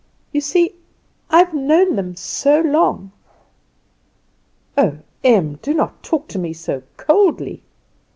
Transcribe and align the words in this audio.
You 0.31 0.41
see 0.41 0.73
I 1.29 1.37
have 1.37 1.53
known 1.53 1.95
them 1.95 2.15
so 2.15 2.59
long!" 2.61 3.11
"Oh, 4.75 4.97
Em, 5.23 5.59
do 5.61 5.75
not 5.75 6.01
talk 6.01 6.27
to 6.29 6.39
me 6.39 6.53
so 6.53 6.81
coldly!" 6.97 7.61